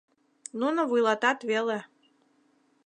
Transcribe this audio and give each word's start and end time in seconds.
Нуно 0.59 0.81
вуйлатат 0.89 1.39
веле. 1.49 1.79